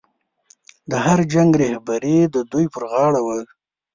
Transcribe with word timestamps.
د 0.91 0.93
هر 1.05 1.19
جنګ 1.33 1.51
رهبري 1.61 2.17
د 2.35 2.37
دوی 2.51 2.65
پر 2.73 2.83
غاړه 2.91 3.21
وه. 3.25 3.39